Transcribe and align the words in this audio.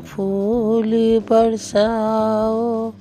फूल 0.00 1.22
बरसाओ, 1.30 2.92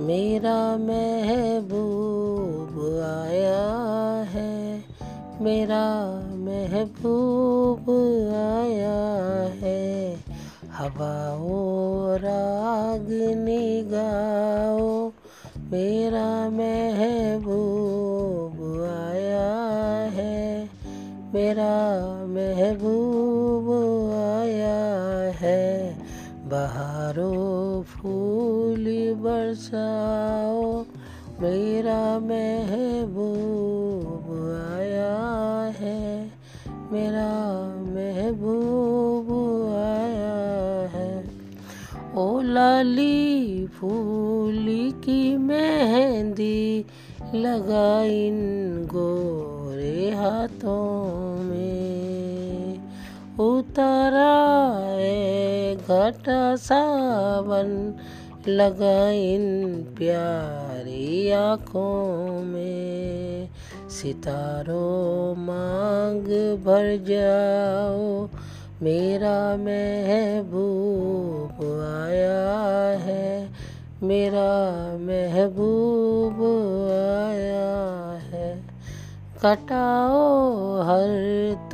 मेरा 0.00 0.76
महबूब 0.76 3.02
आया 3.22 4.26
है, 4.30 4.84
मेरा 5.40 6.10
महबूब 6.34 7.90
आया 8.34 9.66
है। 9.66 10.16
हवाओ 10.72 12.16
राग 12.16 13.38
निगाओ, 13.38 15.12
मेरा 15.58 16.48
महबूब 16.48 18.84
आया 19.10 20.08
है, 20.08 20.70
मेरा 21.34 21.74
महबूब 22.28 23.13
बहारो 26.44 27.84
फूल 27.88 28.84
बरसाओ, 29.18 30.84
मेरा 31.40 32.18
महबूब 32.18 34.26
आया 34.76 35.14
है, 35.78 36.32
मेरा 36.92 37.32
महबूब 37.86 39.32
आया 39.76 40.88
है। 40.88 41.24
ओ 42.16 42.40
लाली 42.40 43.66
फूल 43.66 44.92
की 45.04 45.36
मेहंदी 45.36 46.84
लगा 47.34 48.02
इन 48.02 48.86
गोरे 48.86 50.10
हाथों 50.10 51.33
घटा 56.04 56.56
सावन 56.56 57.94
लगा 58.48 59.10
इन 59.10 59.44
प्यारी 59.98 61.30
आँखों 61.30 62.42
में। 62.42 63.48
सितारों 63.90 65.36
मांग 65.36 66.26
भर 66.64 67.04
जाओ, 67.08 68.28
मेरा 68.82 69.56
महबूब 69.56 71.64
आया 72.04 72.98
है, 72.98 73.48
मेरा 74.02 74.52
महबूब 75.00 76.42
आया 77.22 78.20
है। 78.20 78.62
कटाओ 79.44 80.82
हर 80.82 81.08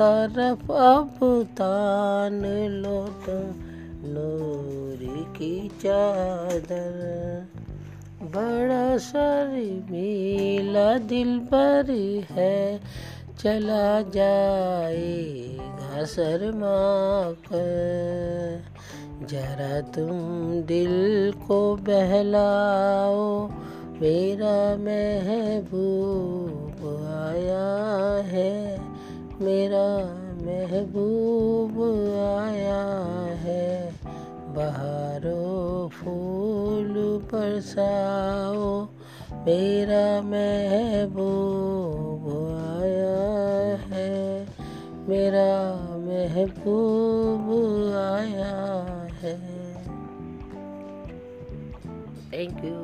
तरफ़, 0.00 0.72
अब 0.72 1.48
तान 1.52 2.68
लो 2.68 3.08
तुम 3.26 3.69
नूर 4.04 5.34
की 5.36 5.68
चादर। 5.68 7.46
बड़ा 8.22 8.98
शर्मीला 8.98 10.98
दिल 10.98 11.38
पर 11.38 12.24
है, 12.30 12.80
चला 13.38 14.02
जाएगा 14.02 16.04
शर्मा 16.04 17.32
कर। 17.32 18.62
जरा 19.26 19.80
तुम 19.80 20.62
दिल 20.62 21.34
को 21.48 21.76
बहलाओ, 21.76 23.50
मेरा 24.00 24.76
महबूब 24.76 27.26
आया 27.26 28.22
है, 28.26 28.80
मेरा 29.40 30.16
महबूब 30.42 31.39
फूल 36.00 36.94
बरसाओ 37.32 38.66
मेरा 39.46 40.22
महबूब 40.22 42.24
आया 42.80 43.76
है। 43.76 44.46
मेरा 45.08 45.50
महबूब 45.98 47.50
आया 47.94 48.56
है। 49.12 49.38
Thank 52.32 52.64
you 52.64 52.78